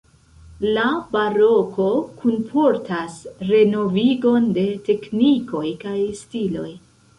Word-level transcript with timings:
La 0.77 0.85
baroko 1.15 1.89
kunportas 2.21 3.19
renovigon 3.51 4.49
de 4.59 4.67
teknikoj 4.91 5.65
kaj 5.87 5.97
stiloj. 6.25 6.69